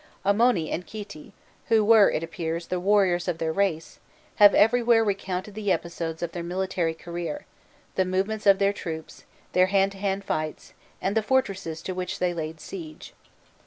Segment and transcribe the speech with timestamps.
[0.25, 1.31] Amoni and Khîti,
[1.67, 3.99] who were, it appears, the warriors of their race,
[4.37, 7.45] have everywhere recounted the episodes of their military career,
[7.93, 12.17] the movements of their troops, their hand to hand fights, and the fortresses to which
[12.17, 13.13] they laid siege.